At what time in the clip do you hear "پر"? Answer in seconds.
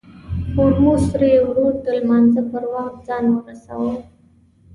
2.51-2.63